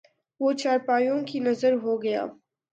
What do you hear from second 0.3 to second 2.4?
وہ چارپائیوں کی نذر ہو گیا